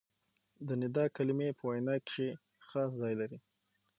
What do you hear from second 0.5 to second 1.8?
د ندا کلیمې په